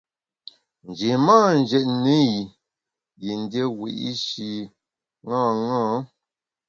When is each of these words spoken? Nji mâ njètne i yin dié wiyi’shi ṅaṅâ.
Nji 0.87 1.09
mâ 1.25 1.37
njètne 1.61 2.15
i 2.33 2.39
yin 3.23 3.41
dié 3.51 3.63
wiyi’shi 3.79 4.51
ṅaṅâ. 5.29 5.81